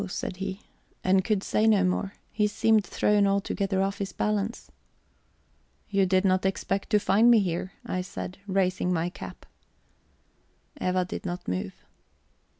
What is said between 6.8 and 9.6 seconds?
to find me here," I said, raising my cap.